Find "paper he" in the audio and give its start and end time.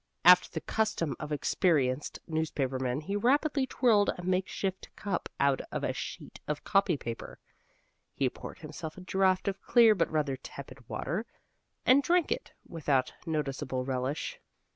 6.97-8.27